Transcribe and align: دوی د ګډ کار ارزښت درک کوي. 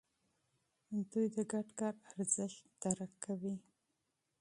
دوی 1.11 1.27
د 1.35 1.37
ګډ 1.51 1.67
کار 1.79 1.93
ارزښت 2.11 2.61
درک 2.81 3.11
کوي. 3.25 3.55